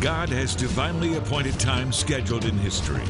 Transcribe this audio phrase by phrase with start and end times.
[0.00, 3.04] God has divinely appointed times scheduled in history,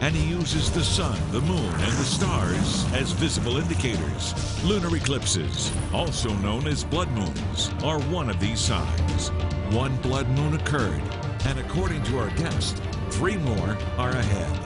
[0.00, 4.64] and He uses the sun, the moon, and the stars as visible indicators.
[4.64, 9.30] Lunar eclipses, also known as blood moons, are one of these signs.
[9.74, 11.02] One blood moon occurred,
[11.46, 12.80] and according to our guest,
[13.10, 14.64] three more are ahead.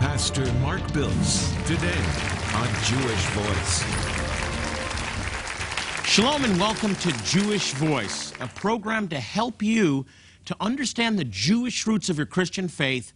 [0.00, 2.02] Pastor Mark Biltz today
[2.54, 3.84] on Jewish Voice.
[6.04, 10.04] Shalom and welcome to Jewish Voice, a program to help you
[10.50, 13.12] to understand the Jewish roots of your Christian faith,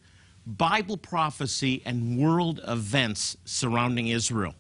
[0.47, 4.55] Bible prophecy, and world events surrounding Israel.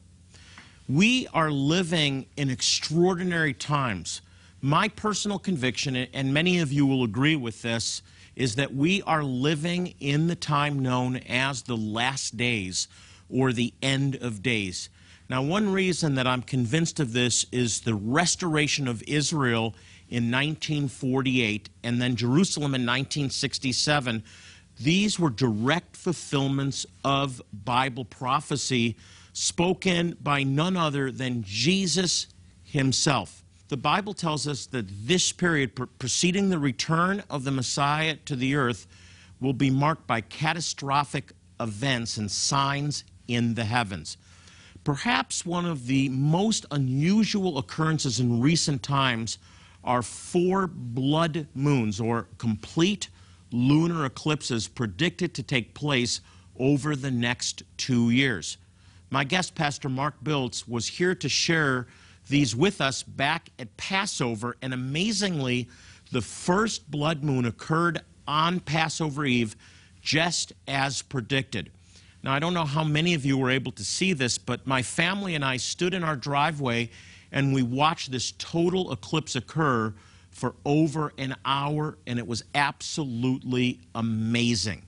[0.88, 4.22] We are living in extraordinary times.
[4.60, 8.02] My personal conviction, and many of you will agree with this,
[8.34, 12.88] is that we are living in the time known as the last days
[13.30, 14.88] or the end of days.
[15.30, 19.76] Now, one reason that I'm convinced of this is the restoration of Israel
[20.08, 24.22] in 1948 and then Jerusalem in 1967.
[24.80, 28.96] These were direct fulfillments of Bible prophecy
[29.32, 32.26] spoken by none other than Jesus
[32.62, 33.44] himself.
[33.68, 38.54] The Bible tells us that this period preceding the return of the Messiah to the
[38.54, 38.86] earth
[39.40, 44.16] will be marked by catastrophic events and signs in the heavens.
[44.84, 49.38] Perhaps one of the most unusual occurrences in recent times
[49.84, 53.08] are four blood moons or complete
[53.52, 56.20] lunar eclipses predicted to take place
[56.58, 58.56] over the next two years.
[59.10, 61.86] My guest, Pastor Mark Biltz, was here to share
[62.28, 65.68] these with us back at Passover, and amazingly,
[66.10, 69.56] the first blood moon occurred on Passover Eve
[70.00, 71.70] just as predicted.
[72.22, 74.80] Now, I don't know how many of you were able to see this, but my
[74.82, 76.90] family and I stood in our driveway
[77.34, 79.92] and we watched this total eclipse occur
[80.30, 84.82] for over an hour, and it was absolutely amazing.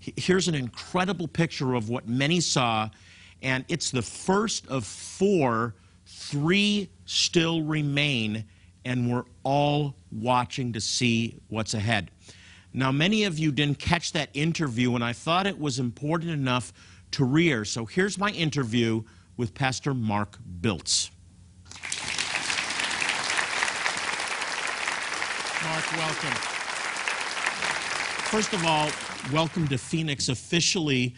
[0.00, 2.90] Here's an incredible picture of what many saw,
[3.42, 5.74] and it's the first of four.
[6.04, 8.44] Three still remain,
[8.84, 12.10] and we're all watching to see what's ahead.
[12.72, 16.72] Now, many of you didn't catch that interview, and I thought it was important enough
[17.12, 17.64] to rear.
[17.64, 19.04] So here's my interview
[19.36, 21.10] with Pastor Mark Biltz.
[25.64, 26.34] Mark, welcome.
[28.30, 28.90] First of all,
[29.32, 31.14] welcome to Phoenix officially.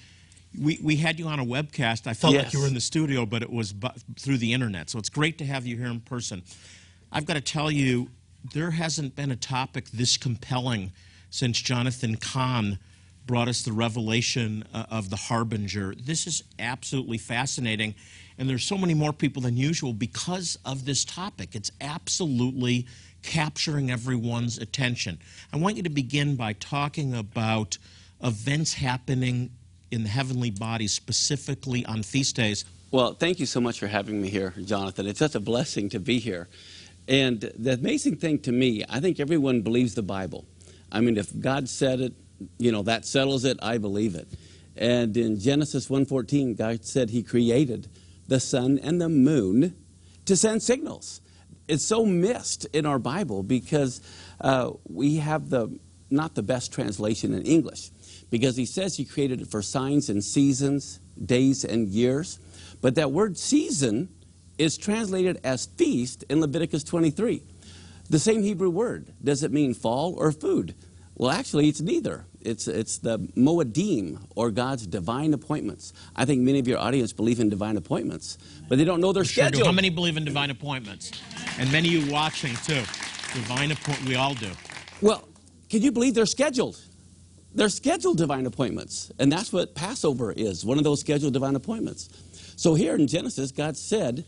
[0.60, 2.06] We, we had you on a webcast.
[2.06, 2.44] I felt yes.
[2.44, 3.74] like you were in the studio, but it was
[4.16, 4.88] through the internet.
[4.88, 6.42] So it's great to have you here in person.
[7.10, 8.08] I've got to tell you,
[8.54, 10.92] there hasn't been a topic this compelling
[11.30, 12.78] since Jonathan Cahn
[13.26, 15.92] brought us the revelation uh, of the harbinger.
[15.96, 17.96] This is absolutely fascinating,
[18.38, 21.56] and there's so many more people than usual because of this topic.
[21.56, 22.86] It's absolutely
[23.26, 25.18] capturing everyone's attention.
[25.52, 27.76] I want you to begin by talking about
[28.22, 29.50] events happening
[29.90, 32.64] in the heavenly bodies, specifically on feast days.
[32.90, 35.06] Well, thank you so much for having me here, Jonathan.
[35.06, 36.48] It's such a blessing to be here.
[37.08, 40.44] And the amazing thing to me, I think everyone believes the Bible.
[40.90, 42.14] I mean, if God said it,
[42.58, 43.58] you know, that settles it.
[43.60, 44.28] I believe it.
[44.76, 47.88] And in Genesis 1:14, God said He created
[48.28, 49.74] the sun and the moon
[50.26, 51.20] to send signals.
[51.68, 54.00] It's so missed in our Bible because
[54.40, 55.78] uh, we have the
[56.08, 57.90] not the best translation in English
[58.30, 62.38] because He says He created it for signs and seasons, days and years.
[62.80, 64.08] But that word season
[64.58, 67.42] is translated as feast in Leviticus 23.
[68.08, 69.12] The same Hebrew word.
[69.22, 70.74] Does it mean fall or food?
[71.16, 72.26] Well, actually, it's neither.
[72.42, 75.94] It's, it's the Moedim, or God's divine appointments.
[76.14, 78.36] I think many of your audience believe in divine appointments,
[78.68, 79.60] but they don't know their sure schedule.
[79.60, 79.66] Do.
[79.66, 81.12] How many believe in divine appointments?
[81.58, 82.82] And many of you watching, too.
[83.32, 84.50] Divine appointments, we all do.
[85.00, 85.26] Well,
[85.70, 86.78] can you believe they're scheduled?
[87.54, 89.10] They're scheduled divine appointments.
[89.18, 92.10] And that's what Passover is, one of those scheduled divine appointments.
[92.56, 94.24] So here in Genesis, God said,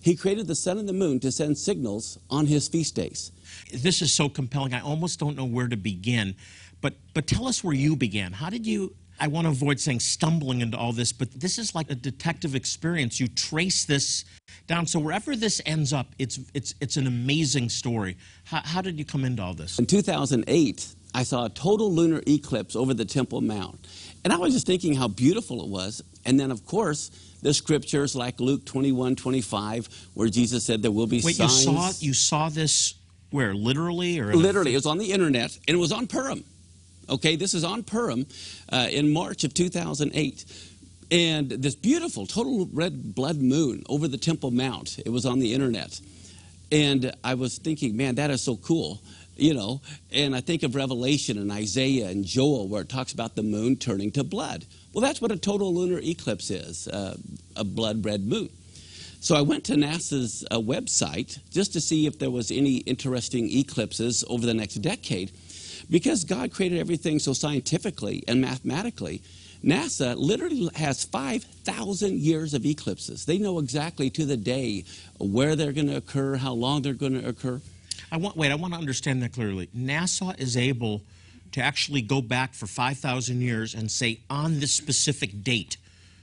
[0.00, 3.30] he created the sun and the moon to send signals on his feast days.
[3.72, 4.74] This is so compelling.
[4.74, 6.34] I almost don't know where to begin.
[6.80, 8.32] But, but tell us where you began.
[8.32, 11.74] How did you, I want to avoid saying stumbling into all this, but this is
[11.74, 13.18] like a detective experience.
[13.18, 14.24] You trace this
[14.66, 14.86] down.
[14.86, 18.16] So wherever this ends up, it's, it's, it's an amazing story.
[18.44, 19.78] How, how did you come into all this?
[19.78, 23.86] In 2008, I saw a total lunar eclipse over the Temple Mount.
[24.24, 26.02] And I was just thinking how beautiful it was.
[26.24, 27.10] And then, of course,
[27.42, 31.64] the scriptures like Luke 21, 25, where Jesus said there will be Wait, signs.
[31.64, 32.94] you saw, you saw this
[33.30, 33.54] where?
[33.54, 34.18] Literally?
[34.20, 34.72] or Literally.
[34.72, 36.44] It was on the internet, and it was on Purim.
[37.10, 38.26] Okay, this is on Purim
[38.70, 40.44] uh, in March of 2008.
[41.10, 44.98] And this beautiful total red blood moon over the Temple Mount.
[44.98, 45.98] It was on the internet.
[46.70, 49.00] And I was thinking, man, that is so cool.
[49.36, 49.80] you know,
[50.12, 53.76] and I think of Revelation and Isaiah and Joel where it talks about the moon
[53.76, 54.66] turning to blood.
[54.92, 57.16] Well, that's what a total lunar eclipse is uh,
[57.56, 58.50] a blood red moon.
[59.20, 63.50] So I went to NASA's uh, website just to see if there was any interesting
[63.50, 65.32] eclipses over the next decade.
[65.90, 69.22] Because God created everything so scientifically and mathematically,
[69.64, 73.24] NASA literally has 5,000 years of eclipses.
[73.24, 74.84] They know exactly to the day
[75.18, 77.60] where they're going to occur, how long they're going to occur.
[78.12, 78.52] I want wait.
[78.52, 79.68] I want to understand that clearly.
[79.76, 81.02] NASA is able
[81.52, 85.76] to actually go back for 5,000 years and say on this specific date,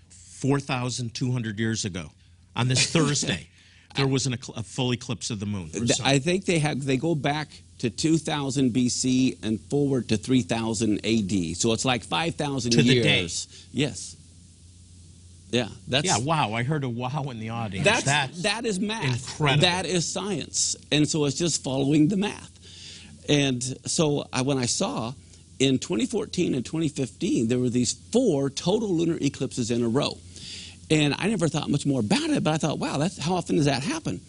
[0.09, 2.11] 4,200 years ago,
[2.55, 3.47] on this Thursday,
[3.95, 5.69] there was an, a full eclipse of the moon.
[6.03, 6.83] I think they have.
[6.85, 7.49] They go back
[7.79, 11.57] to 2000 BC and forward to 3000 AD.
[11.57, 12.85] So it's like 5,000 years.
[12.85, 13.27] the day.
[13.71, 14.15] Yes.
[15.51, 16.17] Yeah, that's yeah.
[16.17, 17.85] Wow, I heard a wow in the audience.
[17.85, 19.29] That's, that's that is math.
[19.29, 19.61] Incredible.
[19.61, 22.51] That is science, and so it's just following the math.
[23.29, 25.13] And so I, when I saw
[25.59, 30.17] in 2014 and 2015 there were these four total lunar eclipses in a row,
[30.89, 33.55] and I never thought much more about it, but I thought, wow, that's how often
[33.55, 34.21] does that happen?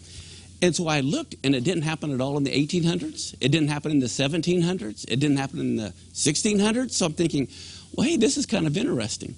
[0.61, 3.35] And so I looked, and it didn't happen at all in the 1800s.
[3.39, 5.05] It didn't happen in the 1700s.
[5.07, 6.91] It didn't happen in the 1600s.
[6.91, 7.47] So I'm thinking,
[7.93, 9.35] well, hey, this is kind of interesting.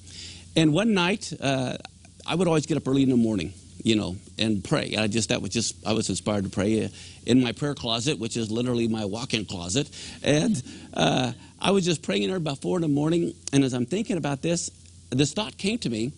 [0.55, 1.77] And one night, uh,
[2.25, 4.95] I would always get up early in the morning, you know, and pray.
[4.97, 6.89] I just that was just I was inspired to pray uh,
[7.25, 9.89] in my prayer closet, which is literally my walk-in closet,
[10.23, 10.61] and
[10.93, 11.31] uh,
[11.61, 13.33] I was just praying in there about four in the morning.
[13.51, 14.69] And as I'm thinking about this,
[15.09, 16.11] this thought came to me: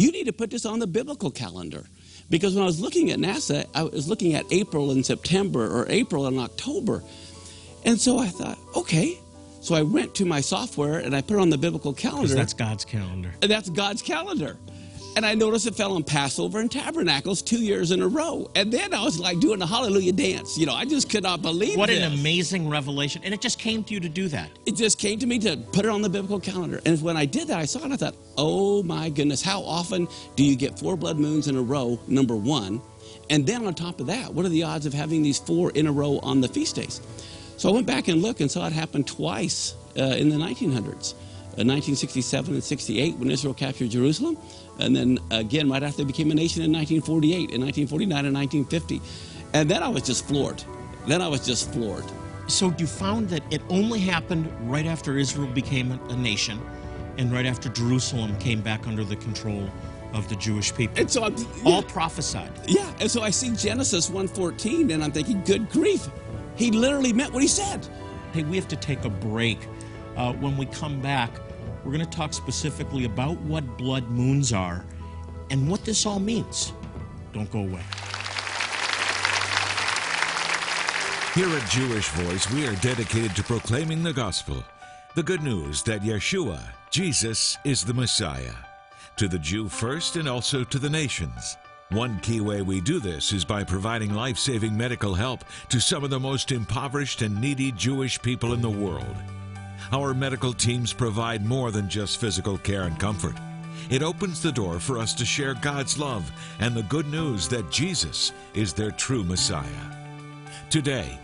[0.00, 1.84] you need to put this on the biblical calendar.
[2.30, 5.86] Because when I was looking at NASA, I was looking at April and September or
[5.88, 7.02] April and October.
[7.84, 9.18] And so I thought, okay.
[9.60, 12.34] So I went to my software and I put it on the biblical calendar.
[12.34, 13.32] That's God's calendar.
[13.42, 14.56] And that's God's calendar.
[15.16, 18.50] And I noticed it fell on Passover and Tabernacles two years in a row.
[18.54, 20.56] And then I was like doing a hallelujah dance.
[20.56, 21.78] You know, I just could not believe it.
[21.78, 22.02] What this.
[22.02, 23.22] an amazing revelation.
[23.24, 24.50] And it just came to you to do that.
[24.66, 26.80] It just came to me to put it on the biblical calendar.
[26.86, 29.62] And when I did that, I saw it and I thought, oh my goodness, how
[29.62, 32.80] often do you get four blood moons in a row, number one?
[33.30, 35.86] And then on top of that, what are the odds of having these four in
[35.86, 37.00] a row on the feast days?
[37.56, 41.14] So I went back and looked and saw it happen twice uh, in the 1900s.
[41.66, 44.36] 1967 uh, and 68 when Israel captured Jerusalem,
[44.78, 49.00] and then again right after they became a nation in 1948, in 1949, and 1950.
[49.52, 50.62] And then I was just floored.
[51.06, 52.04] Then I was just floored.
[52.46, 56.60] So you found that it only happened right after Israel became a nation
[57.18, 59.68] and right after Jerusalem came back under the control
[60.12, 60.98] of the Jewish people.
[60.98, 61.44] And so I'm, yeah.
[61.64, 62.50] all prophesied.
[62.66, 66.08] Yeah, and so I see Genesis 1:14 and I'm thinking, good grief.
[66.56, 67.86] He literally meant what he said.
[68.32, 69.58] Hey, we have to take a break.
[70.16, 71.30] Uh, when we come back,
[71.90, 74.84] we're going to talk specifically about what blood moons are
[75.50, 76.72] and what this all means.
[77.32, 77.82] Don't go away.
[81.34, 84.62] Here at Jewish Voice, we are dedicated to proclaiming the gospel,
[85.16, 88.54] the good news that Yeshua, Jesus, is the Messiah,
[89.16, 91.56] to the Jew first and also to the nations.
[91.88, 96.04] One key way we do this is by providing life saving medical help to some
[96.04, 99.16] of the most impoverished and needy Jewish people in the world.
[99.92, 103.34] Our medical teams provide more than just physical care and comfort.
[103.90, 107.72] It opens the door for us to share God's love and the good news that
[107.72, 109.66] Jesus is their true Messiah.
[110.70, 111.18] Today,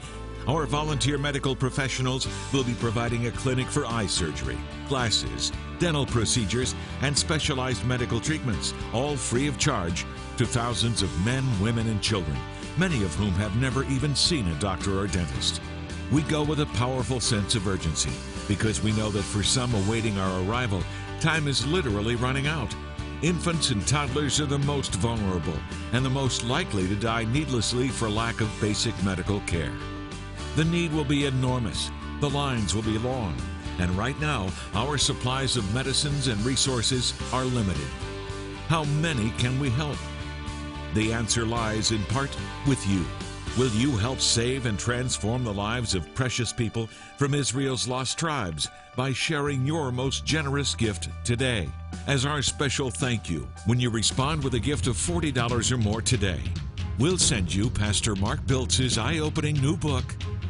[0.48, 6.74] our volunteer medical professionals will be providing a clinic for eye surgery, glasses, dental procedures,
[7.02, 10.04] and specialized medical treatments, all free of charge
[10.38, 12.36] to thousands of men, women, and children,
[12.76, 15.60] many of whom have never even seen a doctor or dentist.
[16.10, 18.10] We go with a powerful sense of urgency
[18.48, 20.82] because we know that for some awaiting our arrival,
[21.20, 22.74] time is literally running out.
[23.22, 25.58] Infants and toddlers are the most vulnerable
[25.92, 29.72] and the most likely to die needlessly for lack of basic medical care.
[30.54, 33.36] The need will be enormous, the lines will be long,
[33.78, 37.88] and right now, our supplies of medicines and resources are limited.
[38.68, 39.98] How many can we help?
[40.94, 42.34] The answer lies in part
[42.66, 43.04] with you.
[43.56, 48.68] Will you help save and transform the lives of precious people from Israel's lost tribes
[48.94, 51.66] by sharing your most generous gift today?
[52.06, 56.02] As our special thank you, when you respond with a gift of $40 or more
[56.02, 56.40] today,
[56.98, 60.04] we'll send you Pastor Mark Biltz's eye opening new book,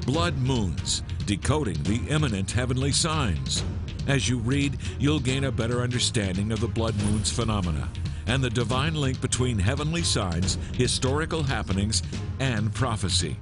[0.05, 3.63] Blood Moons Decoding the Imminent Heavenly Signs.
[4.09, 7.89] As you read, you'll gain a better understanding of the blood moons phenomena
[8.26, 12.02] and the divine link between heavenly signs, historical happenings,
[12.40, 13.37] and prophecy.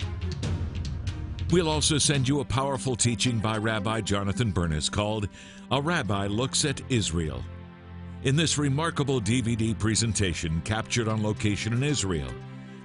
[1.50, 5.28] We'll also send you a powerful teaching by Rabbi Jonathan Bernis called
[5.70, 7.44] A Rabbi Looks at Israel.
[8.24, 12.30] In this remarkable DVD presentation captured on location in Israel,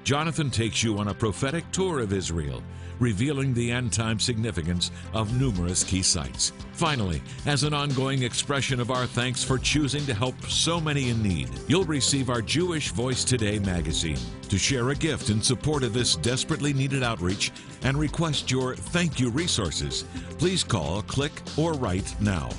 [0.03, 2.63] Jonathan takes you on a prophetic tour of Israel,
[2.99, 6.51] revealing the end time significance of numerous key sites.
[6.73, 11.21] Finally, as an ongoing expression of our thanks for choosing to help so many in
[11.21, 14.19] need, you'll receive our Jewish Voice Today magazine.
[14.49, 17.51] To share a gift in support of this desperately needed outreach
[17.83, 20.05] and request your thank you resources,
[20.37, 22.49] please call, click, or write now.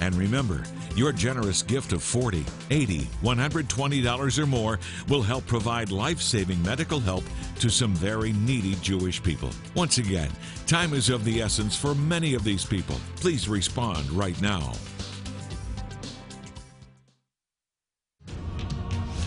[0.00, 0.64] And remember,
[0.96, 7.00] your generous gift of $40, $80, $120 or more will help provide life saving medical
[7.00, 7.24] help
[7.60, 9.50] to some very needy Jewish people.
[9.74, 10.30] Once again,
[10.66, 12.96] time is of the essence for many of these people.
[13.16, 14.72] Please respond right now.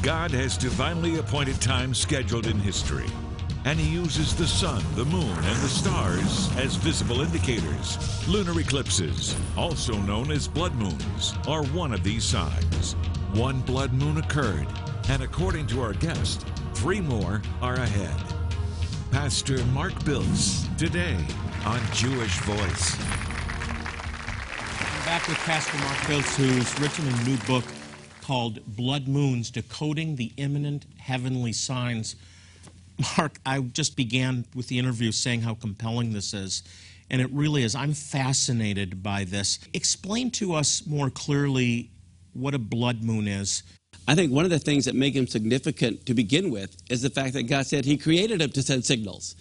[0.02, 3.08] God has divinely appointed times scheduled in history
[3.66, 7.98] and he uses the sun, the moon, and the stars as visible indicators.
[8.28, 12.94] Lunar eclipses, also known as blood moons, are one of these signs.
[13.34, 14.68] One blood moon occurred,
[15.10, 16.46] and according to our guest,
[16.76, 18.16] three more are ahead.
[19.12, 21.18] Pastor Mark Biltz, today
[21.66, 22.96] on Jewish Voice.
[24.80, 27.66] I'm back with Pastor Mark Biltz, who's written a new book
[28.22, 32.16] called Blood Moons Decoding the Imminent Heavenly Signs
[33.18, 36.64] Mark, I just began with the interview saying how compelling this is.
[37.10, 37.76] And it really is.
[37.76, 39.60] I'm fascinated by this.
[39.74, 41.92] Explain to us more clearly
[42.34, 43.64] what a blood moon is.
[44.08, 47.10] I think one of the things that make him significant to begin with is the
[47.10, 49.36] fact that God said he created him to send signals.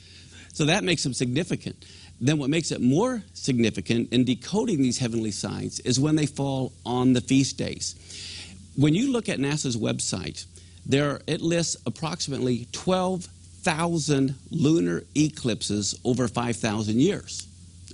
[0.53, 1.85] So that makes him significant.
[2.21, 6.73] Then what makes it more significant in decoding these heavenly signs is when they fall
[6.87, 7.97] on the feast days.
[8.77, 10.47] When you look at NASA's website,
[10.87, 13.29] there it lists approximately 12
[13.65, 17.47] 5,000 lunar eclipses over 5,000 years.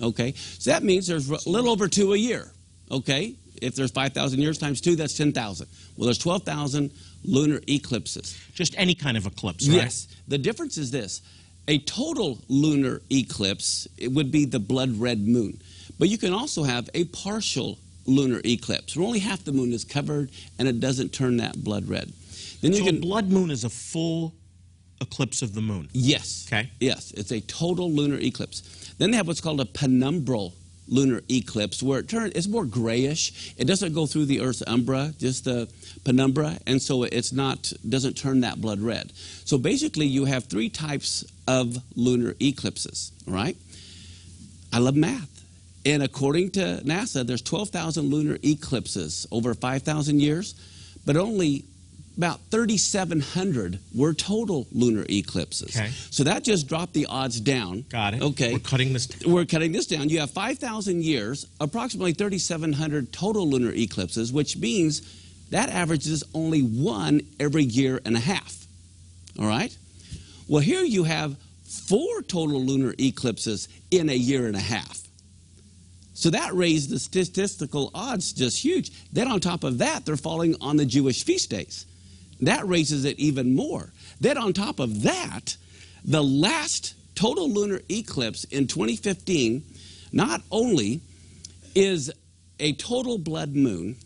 [0.02, 0.32] Okay?
[0.32, 2.50] So that means there's a little over two a year.
[2.90, 3.34] Okay?
[3.62, 5.68] If there's 5,000 years times two, that's 10,000.
[5.96, 6.90] Well, there's 12,000
[7.24, 8.36] lunar eclipses.
[8.52, 9.76] Just any kind of eclipse, right?
[9.76, 10.08] Yes.
[10.26, 11.22] The difference is this
[11.68, 15.60] a total lunar eclipse it would be the blood red moon.
[15.98, 19.84] But you can also have a partial lunar eclipse where only half the moon is
[19.84, 22.12] covered and it doesn't turn that blood red.
[22.60, 24.34] Then so you can, a blood moon is a full
[25.00, 25.88] eclipse of the moon.
[25.92, 26.47] Yes.
[26.49, 26.71] Okay.
[26.80, 28.95] Yes, it's a total lunar eclipse.
[28.99, 30.52] Then they have what's called a penumbral
[30.90, 33.54] lunar eclipse where it turns it's more grayish.
[33.57, 35.69] It doesn't go through the Earth's umbra, just the
[36.04, 39.12] penumbra, and so it's not doesn't turn that blood red.
[39.45, 43.57] So basically you have three types of lunar eclipses, right?
[44.73, 45.28] I love math.
[45.87, 50.54] And according to NASA, there's 12,000 lunar eclipses over 5,000 years,
[51.07, 51.64] but only
[52.20, 55.74] about 3,700 were total lunar eclipses.
[55.74, 55.88] Okay.
[56.10, 57.86] So that just dropped the odds down.
[57.88, 58.20] Got it.
[58.20, 58.52] Okay.
[58.52, 59.32] We're cutting this down.
[59.32, 60.10] We're cutting this down.
[60.10, 65.00] You have 5,000 years, approximately 3,700 total lunar eclipses, which means
[65.48, 68.66] that averages only one every year and a half.
[69.38, 69.74] All right?
[70.46, 75.00] Well, here you have four total lunar eclipses in a year and a half.
[76.12, 78.92] So that raised the statistical odds just huge.
[79.10, 81.86] Then on top of that, they're falling on the Jewish feast days.
[82.42, 83.92] That raises it even more.
[84.20, 85.56] Then, on top of that,
[86.04, 89.62] the last total lunar eclipse in 2015
[90.12, 91.00] not only
[91.75, 92.11] is
[92.59, 93.97] a total blood moon,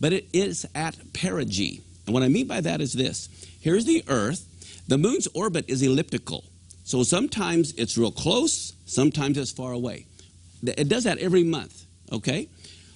[0.00, 1.82] but it is at perigee.
[2.06, 3.28] And what I mean by that is this
[3.60, 4.46] here's the Earth,
[4.88, 6.44] the moon's orbit is elliptical.
[6.84, 10.06] So sometimes it's real close, sometimes it's far away.
[10.62, 12.48] It does that every month, okay?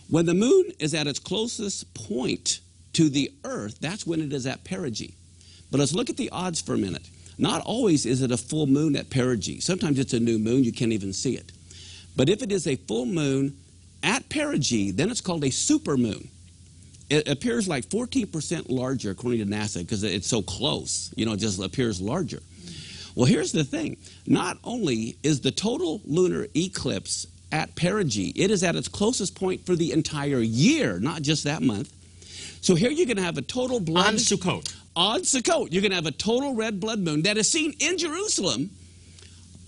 [0.08, 2.60] When the moon is at its closest point
[2.94, 5.14] to the earth, that's when it is at perigee.
[5.70, 7.08] But let's look at the odds for a minute.
[7.36, 9.60] Not always is it a full moon at perigee.
[9.60, 11.52] Sometimes it's a new moon, you can't even see it.
[12.16, 13.56] But if it is a full moon
[14.02, 16.28] at perigee, then it's called a supermoon.
[17.10, 21.12] It appears like 14% larger according to NASA because it's so close.
[21.16, 22.40] You know, it just appears larger.
[23.14, 23.96] Well, here's the thing.
[24.26, 29.66] Not only is the total lunar eclipse at perigee, it is at its closest point
[29.66, 31.92] for the entire year, not just that month.
[32.64, 34.06] So here you're going to have a total blood.
[34.06, 34.74] On Sukkot.
[34.96, 35.68] On Sukkot.
[35.70, 38.70] You're going to have a total red blood moon that is seen in Jerusalem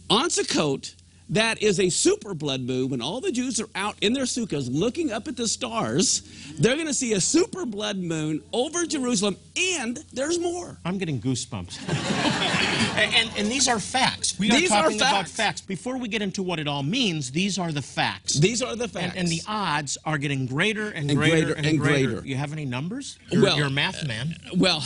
[0.08, 0.94] on Sukkot
[1.30, 4.68] that is a super blood moon when all the Jews are out in their sukkahs
[4.70, 6.22] looking up at the stars.
[6.58, 10.78] They're going to see a super blood moon over Jerusalem, and there's more.
[10.84, 11.88] I'm getting goosebumps.
[12.96, 14.38] and, and, these are facts.
[14.38, 15.10] We these are talking are facts.
[15.10, 15.60] about facts.
[15.62, 18.34] Before we get into what it all means, these are the facts.
[18.34, 19.16] These are the facts.
[19.16, 22.08] And, and the odds are getting greater and, and greater, greater, and, and greater.
[22.12, 22.26] greater.
[22.26, 23.18] You have any numbers?
[23.30, 24.36] You're, well, you're a math man.
[24.46, 24.84] Uh, well,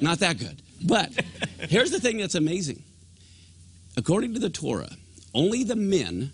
[0.00, 0.60] not that good.
[0.84, 1.12] But
[1.60, 2.82] here's the thing that's amazing.
[3.96, 4.90] According to the Torah,
[5.36, 6.32] only the men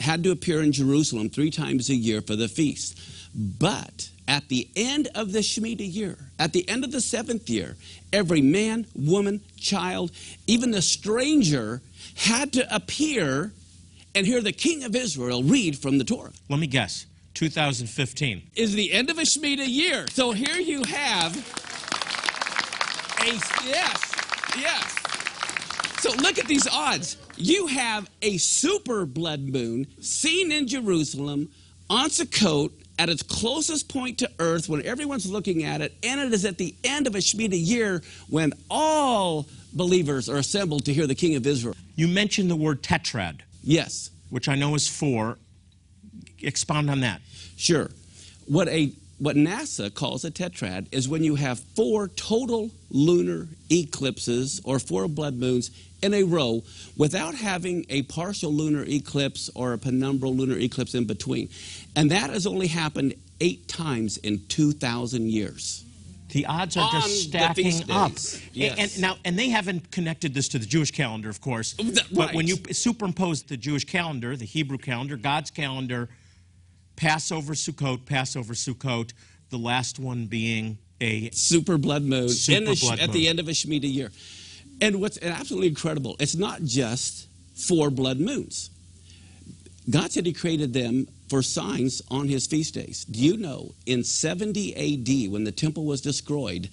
[0.00, 2.98] had to appear in Jerusalem three times a year for the feast.
[3.34, 7.76] But at the end of the Shemitah year, at the end of the seventh year,
[8.12, 10.10] every man, woman, child,
[10.46, 11.80] even the stranger
[12.16, 13.52] had to appear
[14.14, 16.32] and hear the king of Israel read from the Torah.
[16.48, 18.42] Let me guess 2015.
[18.56, 20.06] Is the end of a Shemitah year.
[20.10, 21.36] So here you have
[23.20, 23.32] a,
[23.66, 24.09] yes.
[26.00, 27.18] So look at these odds.
[27.36, 31.50] You have a super blood moon seen in Jerusalem
[31.90, 36.32] on Sukkot at its closest point to earth when everyone's looking at it, and it
[36.32, 41.06] is at the end of a Shemitah year when all believers are assembled to hear
[41.06, 41.76] the King of Israel.
[41.96, 45.36] You mentioned the word tetrad, Yes, which I know is four.
[46.42, 47.20] Expound on that.
[47.58, 47.90] sure.
[48.46, 54.62] What a what NASA calls a tetrad is when you have four total lunar eclipses
[54.64, 55.70] or four blood moons
[56.02, 56.62] in a row
[56.96, 61.48] without having a partial lunar eclipse or a penumbral lunar eclipse in between.
[61.96, 65.84] And that has only happened eight times in 2,000 years.
[66.32, 68.12] The odds are just stacking up.
[68.12, 68.34] days.
[68.34, 68.78] And- Yes.
[68.94, 71.72] And, now, and they haven't connected this to the Jewish calendar, of course.
[71.74, 76.08] Th- But when you superimpose the Jewish calendar, the Hebrew calendar, God's calendar,
[76.96, 79.12] Passover, Sukkot, Passover, Sukkot,
[79.50, 83.14] the last one being a super blood moon, Super blood at moon.
[83.16, 84.12] the end of a Shemitah year.
[84.80, 88.70] And what's absolutely incredible, it's not just four blood moons.
[89.88, 93.04] God said He created them for signs on His feast days.
[93.04, 96.68] Do you know in 70 AD, when the temple was destroyed,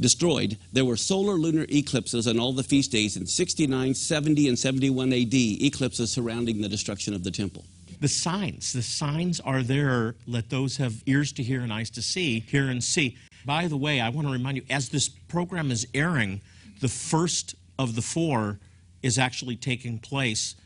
[0.00, 4.58] destroyed, there were solar lunar eclipses on all the feast days in 69, 70, and
[4.58, 7.64] 71 AD, eclipses surrounding the destruction of the temple.
[8.00, 8.72] the signs.
[8.72, 10.16] The signs are there.
[10.26, 13.16] Let those have ears to hear and eyes to see, hear and see.
[13.44, 16.40] By the way, I want to remind you, as this program is airing,
[16.82, 18.58] the first of the four
[19.02, 20.56] is actually taking place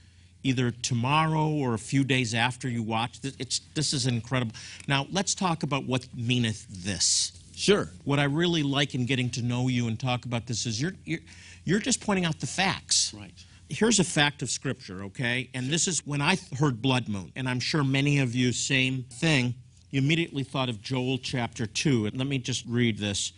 [0.42, 3.36] either tomorrow or a few days after you watch this.
[3.38, 4.54] It's, this is incredible.
[4.88, 7.32] Now, let's talk about what meaneth this.
[7.54, 7.90] Sure.
[8.04, 10.94] What I really like in getting to know you and talk about this is you're,
[11.04, 11.20] you're,
[11.64, 13.12] you're just pointing out the facts.
[13.14, 13.32] Right.
[13.68, 15.50] Here's a fact of Scripture, okay?
[15.52, 19.04] And this is when I heard blood moon, and I'm sure many of you, same
[19.10, 19.54] thing,
[19.90, 22.06] you immediately thought of Joel chapter 2.
[22.06, 23.32] And let me just read this.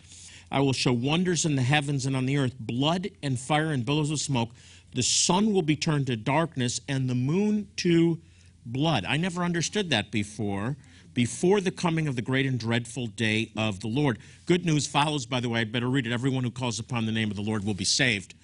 [0.51, 3.85] I will show wonders in the heavens and on the earth, blood and fire and
[3.85, 4.49] billows of smoke.
[4.93, 8.19] The sun will be turned to darkness and the moon to
[8.65, 9.05] blood.
[9.05, 10.77] I never understood that before.
[11.13, 14.19] Before the coming of the great and dreadful day of the Lord.
[14.45, 15.61] Good news follows, by the way.
[15.61, 16.13] I'd better read it.
[16.13, 18.35] Everyone who calls upon the name of the Lord will be saved.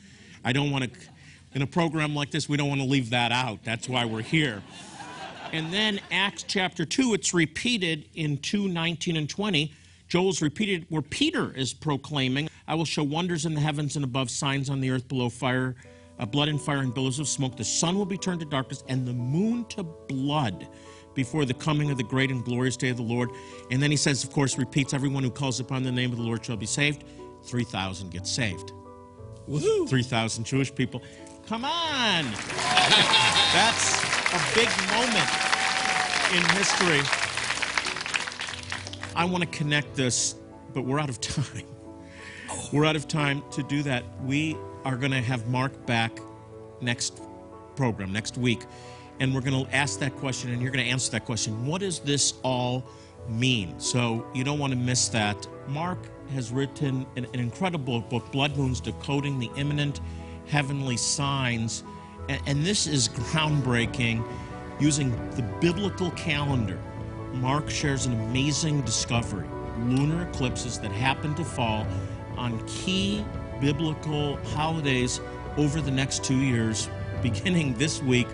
[0.43, 0.99] I don't want to,
[1.53, 3.59] in a program like this, we don't want to leave that out.
[3.63, 4.61] That's why we're here.
[5.53, 9.71] And then Acts chapter 2, it's repeated in 2 19 and 20.
[10.07, 14.29] Joel's repeated where Peter is proclaiming, I will show wonders in the heavens and above,
[14.29, 15.75] signs on the earth below, fire,
[16.19, 17.57] uh, blood and fire and billows of smoke.
[17.57, 20.67] The sun will be turned to darkness and the moon to blood
[21.13, 23.29] before the coming of the great and glorious day of the Lord.
[23.71, 26.23] And then he says, of course, repeats, everyone who calls upon the name of the
[26.23, 27.03] Lord shall be saved.
[27.43, 28.73] 3,000 get saved.
[29.87, 31.01] 3,000 Jewish people.
[31.47, 32.25] Come on!
[33.53, 35.29] That's a big moment
[36.33, 37.24] in history.
[39.15, 40.35] I want to connect this,
[40.73, 41.63] but we're out of time.
[42.49, 42.69] Oh.
[42.73, 44.03] We're out of time to do that.
[44.23, 46.19] We are going to have Mark back
[46.81, 47.21] next
[47.75, 48.63] program, next week,
[49.19, 51.65] and we're going to ask that question, and you're going to answer that question.
[51.65, 52.85] What does this all
[53.29, 53.79] mean?
[53.79, 55.47] So you don't want to miss that.
[55.67, 55.99] Mark
[56.33, 60.01] has written an, an incredible book, Blood Moons Decoding the Imminent
[60.47, 61.83] Heavenly Signs.
[62.27, 64.27] And, and this is groundbreaking
[64.79, 66.79] using the biblical calendar.
[67.35, 69.47] Mark shares an amazing discovery
[69.79, 71.85] lunar eclipses that happen to fall
[72.37, 73.23] on key
[73.59, 75.19] biblical holidays
[75.57, 76.89] over the next two years,
[77.21, 78.27] beginning this week.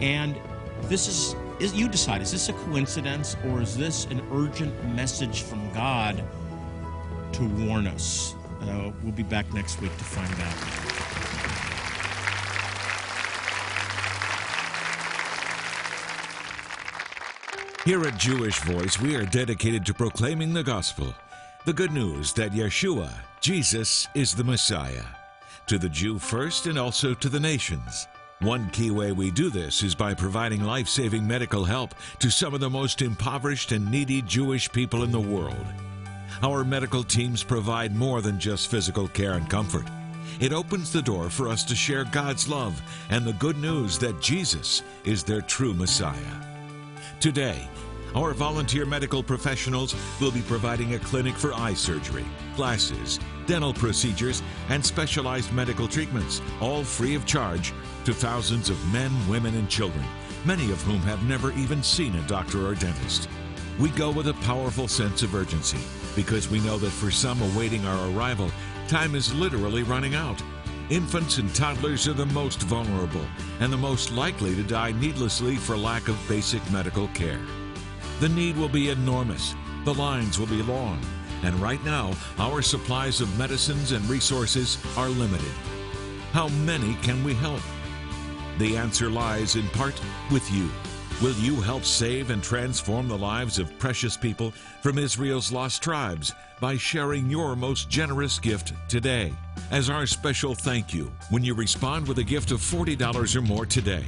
[0.00, 0.36] And
[0.82, 5.42] this is, is you decide, is this a coincidence or is this an urgent message
[5.42, 6.22] from God
[7.32, 8.34] to warn us?
[8.62, 10.93] Uh, we'll be back next week to find out.
[17.84, 21.14] Here at Jewish Voice, we are dedicated to proclaiming the gospel,
[21.66, 25.04] the good news that Yeshua, Jesus, is the Messiah,
[25.66, 28.08] to the Jew first and also to the nations.
[28.40, 32.54] One key way we do this is by providing life saving medical help to some
[32.54, 35.66] of the most impoverished and needy Jewish people in the world.
[36.42, 39.84] Our medical teams provide more than just physical care and comfort.
[40.40, 44.22] It opens the door for us to share God's love and the good news that
[44.22, 46.53] Jesus is their true Messiah.
[47.24, 47.66] Today,
[48.14, 54.42] our volunteer medical professionals will be providing a clinic for eye surgery, glasses, dental procedures,
[54.68, 57.72] and specialized medical treatments, all free of charge
[58.04, 60.04] to thousands of men, women, and children,
[60.44, 63.26] many of whom have never even seen a doctor or dentist.
[63.80, 65.80] We go with a powerful sense of urgency
[66.14, 68.50] because we know that for some awaiting our arrival,
[68.86, 70.42] time is literally running out.
[70.90, 73.24] Infants and toddlers are the most vulnerable
[73.60, 77.40] and the most likely to die needlessly for lack of basic medical care.
[78.20, 79.54] The need will be enormous,
[79.86, 81.00] the lines will be long,
[81.42, 85.52] and right now, our supplies of medicines and resources are limited.
[86.32, 87.62] How many can we help?
[88.58, 89.98] The answer lies in part
[90.30, 90.70] with you.
[91.22, 94.50] Will you help save and transform the lives of precious people
[94.82, 99.32] from Israel's lost tribes by sharing your most generous gift today?
[99.70, 103.64] As our special thank you, when you respond with a gift of $40 or more
[103.64, 104.04] today,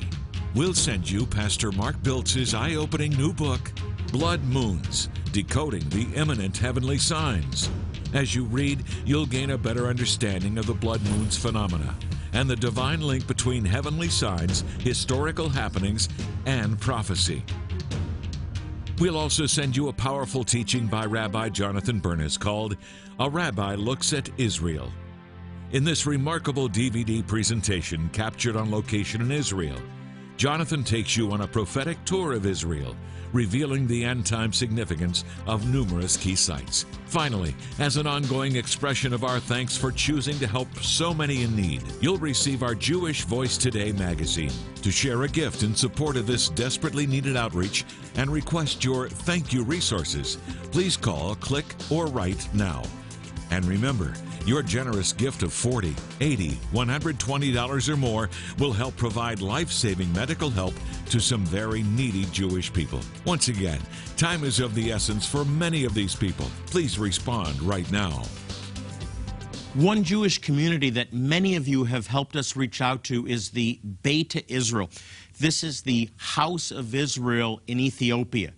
[0.56, 3.72] we'll send you Pastor Mark Biltz's eye opening new book,
[4.10, 7.70] Blood Moons Decoding the Imminent Heavenly Signs.
[8.14, 11.94] As you read, you'll gain a better understanding of the blood moons phenomena
[12.36, 16.10] and the divine link between heavenly signs, historical happenings,
[16.44, 17.42] and prophecy.
[18.98, 22.76] We'll also send you a powerful teaching by Rabbi Jonathan Bernis called
[23.18, 24.92] A Rabbi Looks at Israel.
[25.72, 29.78] In this remarkable DVD presentation captured on location in Israel,
[30.36, 32.94] Jonathan takes you on a prophetic tour of Israel
[33.32, 36.86] revealing the end time significance of numerous key sites.
[37.06, 41.54] Finally, as an ongoing expression of our thanks for choosing to help so many in
[41.54, 44.52] need, you'll receive our Jewish Voice Today magazine.
[44.82, 47.84] To share a gift in support of this desperately needed outreach
[48.16, 50.38] and request your thank you resources,
[50.72, 52.82] please call, click, or write now.
[53.50, 54.14] And remember,
[54.46, 60.50] your generous gift of $40, $80, $120 or more will help provide life saving medical
[60.50, 60.74] help
[61.10, 63.00] to some very needy Jewish people.
[63.24, 63.80] Once again,
[64.16, 66.46] time is of the essence for many of these people.
[66.66, 68.22] Please respond right now.
[69.74, 73.78] One Jewish community that many of you have helped us reach out to is the
[74.02, 74.88] Beta Israel.
[75.38, 78.54] This is the House of Israel in Ethiopia.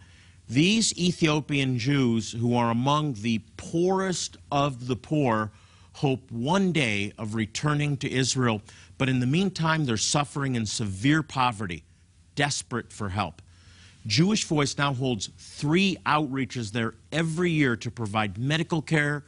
[0.49, 5.51] These Ethiopian Jews, who are among the poorest of the poor,
[5.99, 8.63] hope one day of returning to Israel,
[8.99, 11.83] but in the meantime, they're suffering in severe poverty,
[12.37, 13.43] desperate for help.
[14.07, 19.25] Jewish Voice now holds three outreaches there every year to provide medical care,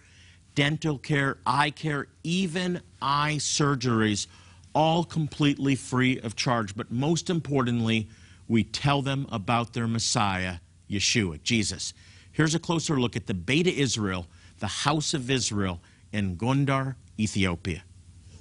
[0.55, 4.29] dental care, eye care, even eye surgeries,
[4.73, 6.77] all completely free of charge.
[6.77, 8.09] But most importantly,
[8.47, 11.95] we tell them about their Messiah, Yeshua, Jesus.
[12.31, 14.27] Here's a closer look at the Beta Israel,
[14.61, 15.81] the House of Israel,
[16.13, 17.83] in Gondar, Ethiopia.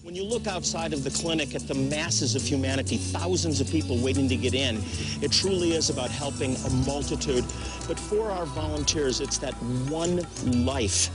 [0.02, 3.98] When you look outside of the clinic at the masses of humanity, thousands of people
[3.98, 4.82] waiting to get in,
[5.22, 7.44] it truly is about helping a multitude.
[7.88, 9.54] But for our volunteers, it's that
[9.90, 10.26] one
[10.66, 11.10] life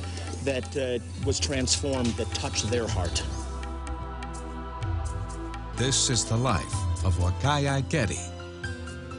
[0.45, 3.23] that uh, was transformed that touched their heart.
[5.77, 8.21] This is the life of Wakaya Getty.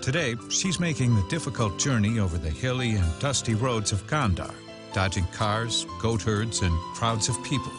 [0.01, 4.53] Today, she's making the difficult journey over the hilly and dusty roads of Gondar
[4.95, 7.73] dodging cars, goat herds, and crowds of people.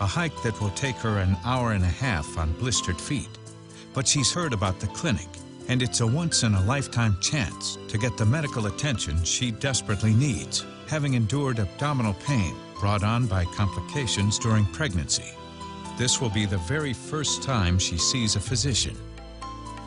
[0.00, 3.28] A hike that will take her an hour and a half on blistered feet.
[3.94, 5.28] But she's heard about the clinic,
[5.68, 11.60] and it's a once-in-a-lifetime chance to get the medical attention she desperately needs, having endured
[11.60, 15.32] abdominal pain brought on by complications during pregnancy.
[15.96, 18.96] This will be the very first time she sees a physician.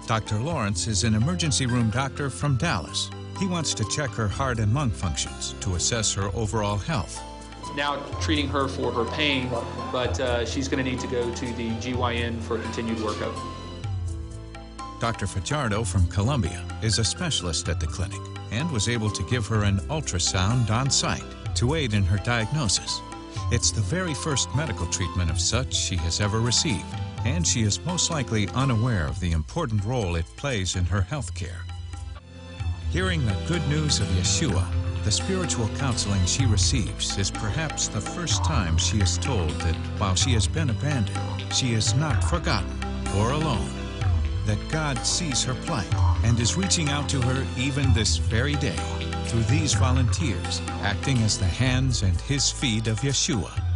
[0.08, 0.40] Dr.
[0.40, 4.74] Lawrence is an emergency room doctor from Dallas he wants to check her heart and
[4.74, 7.22] lung functions to assess her overall health.
[7.76, 9.50] Now treating her for her pain,
[9.92, 13.36] but uh, she's going to need to go to the GYN for continued workup.
[15.00, 15.26] Dr.
[15.26, 19.64] Fajardo from Columbia is a specialist at the clinic and was able to give her
[19.64, 21.24] an ultrasound on site
[21.56, 23.02] to aid in her diagnosis.
[23.52, 26.86] It's the very first medical treatment of such she has ever received,
[27.26, 31.34] and she is most likely unaware of the important role it plays in her health
[31.34, 31.62] care.
[32.92, 34.68] Hearing the good news of Yeshua,
[35.06, 40.14] the spiritual counseling she receives is perhaps the first time she is told that while
[40.14, 42.70] she has been abandoned, she is not forgotten
[43.16, 43.72] or alone,
[44.46, 45.88] that God sees her plight
[46.26, 48.76] and is reaching out to her even this very day
[49.28, 53.71] through these volunteers acting as the hands and his feet of Yeshua.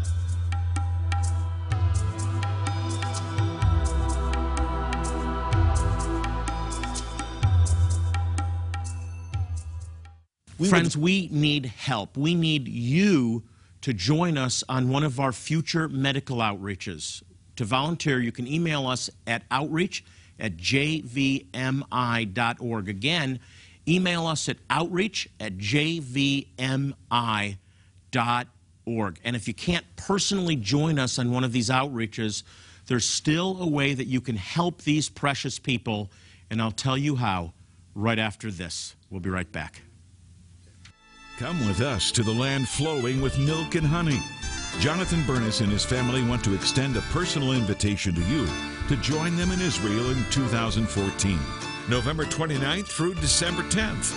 [10.65, 11.03] We Friends, would...
[11.03, 12.17] we need help.
[12.17, 13.43] We need you
[13.81, 17.21] to join us on one of our future medical outreaches.
[17.57, 20.03] To volunteer, you can email us at outreach
[20.39, 21.49] at jvmi.org.
[22.89, 23.39] Again,
[23.87, 26.95] email us at outreach at jvmi.org.
[29.23, 32.43] And if you can't personally join us on one of these outreaches,
[32.87, 36.11] there's still a way that you can help these precious people,
[36.49, 37.53] and I'll tell you how
[37.93, 38.95] right after this.
[39.09, 39.84] We'll be right back.
[41.37, 44.21] Come with us to the land flowing with milk and honey.
[44.79, 48.47] Jonathan Bernis and his family want to extend a personal invitation to you
[48.87, 51.37] to join them in Israel in 2014,
[51.89, 54.13] November 29th through December 10th,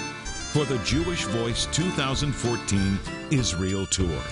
[0.52, 3.00] for the Jewish Voice 2014
[3.33, 4.22] Israel Tour.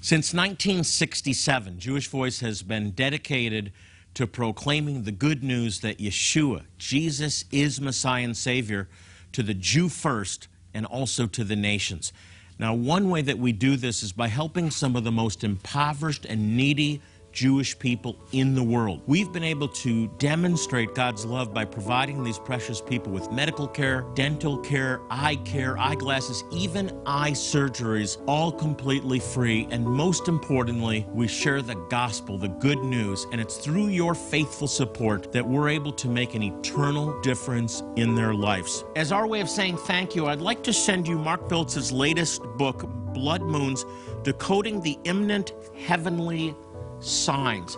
[0.00, 3.70] Since 1967, Jewish Voice has been dedicated
[4.14, 8.88] to proclaiming the good news that Yeshua, Jesus, is Messiah and Savior
[9.30, 12.12] to the Jew first and also to the nations.
[12.58, 16.24] Now, one way that we do this is by helping some of the most impoverished
[16.24, 17.00] and needy
[17.34, 19.02] Jewish people in the world.
[19.06, 24.06] We've been able to demonstrate God's love by providing these precious people with medical care,
[24.14, 29.66] dental care, eye care, eyeglasses, even eye surgeries, all completely free.
[29.70, 34.68] And most importantly, we share the gospel, the good news, and it's through your faithful
[34.68, 38.84] support that we're able to make an eternal difference in their lives.
[38.94, 42.42] As our way of saying thank you, I'd like to send you Mark Biltz's latest
[42.56, 43.84] book, Blood Moons
[44.22, 46.54] Decoding the Imminent Heavenly
[47.04, 47.76] signs.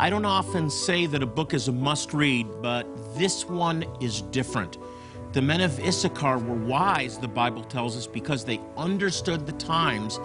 [0.00, 2.86] I don't often say that a book is a must read, but
[3.16, 4.78] this one is different.
[5.32, 10.20] The men of Issachar were wise, the Bible tells us, because they understood the times.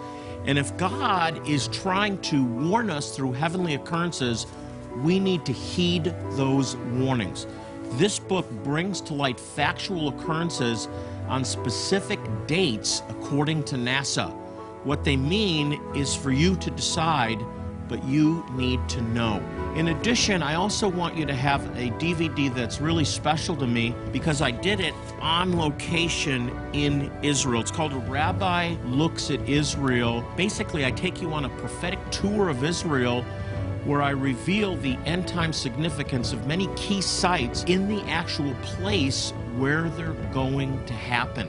[0.46, 4.46] And if God is trying to warn us through heavenly occurrences,
[5.02, 7.46] we need to heed those warnings.
[7.94, 10.88] This book brings to light factual occurrences
[11.28, 14.32] on specific dates according to NASA.
[14.84, 17.40] What they mean is for you to decide
[17.94, 19.40] but you need to know.
[19.76, 23.94] In addition, I also want you to have a DVD that's really special to me
[24.10, 27.60] because I did it on location in Israel.
[27.60, 30.24] It's called A Rabbi Looks at Israel.
[30.36, 33.22] Basically, I take you on a prophetic tour of Israel
[33.84, 39.30] where I reveal the end time significance of many key sites in the actual place
[39.56, 41.48] where they're going to happen.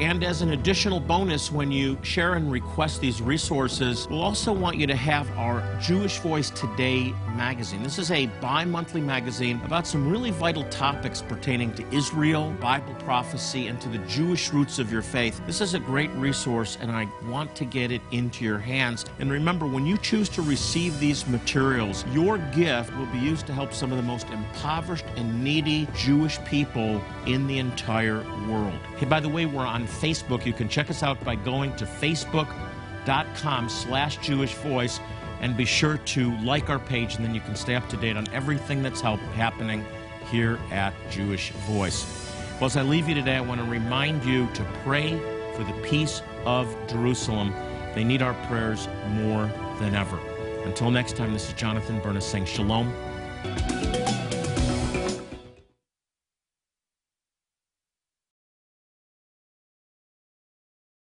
[0.00, 4.76] And as an additional bonus, when you share and request these resources, we'll also want
[4.76, 7.80] you to have our Jewish Voice Today magazine.
[7.80, 12.92] This is a bi monthly magazine about some really vital topics pertaining to Israel, Bible
[13.04, 15.40] prophecy, and to the Jewish roots of your faith.
[15.46, 19.04] This is a great resource, and I want to get it into your hands.
[19.20, 23.52] And remember, when you choose to receive these materials, your gift will be used to
[23.52, 28.78] help some of the most impoverished and needy Jewish people in the entire world.
[28.96, 30.46] Hey, by the way, we're on Facebook.
[30.46, 35.00] You can check us out by going to facebook.com slash Jewish Voice
[35.40, 38.16] and be sure to like our page and then you can stay up to date
[38.16, 39.84] on everything that's happening
[40.30, 42.32] here at Jewish Voice.
[42.54, 45.18] Well, as I leave you today, I want to remind you to pray
[45.54, 47.52] for the peace of Jerusalem.
[47.94, 50.18] They need our prayers more than ever.
[50.64, 52.92] Until next time, this is Jonathan Bernis saying shalom